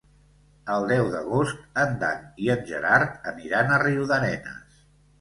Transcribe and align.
El 0.75 0.85
deu 0.91 1.09
d'agost 1.15 1.61
en 1.83 1.95
Dan 2.05 2.25
i 2.47 2.51
en 2.57 2.67
Gerard 2.73 3.31
aniran 3.37 3.71
a 3.71 3.81
Riudarenes. 3.89 4.87